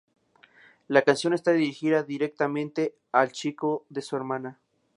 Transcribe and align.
La 0.87 1.03
canción 1.03 1.31
está 1.35 1.51
dirigida 1.51 2.01
directamente 2.01 2.95
al 3.11 3.31
chico 3.31 3.85
de 3.89 4.01
su 4.01 4.15
hermana. 4.15 4.57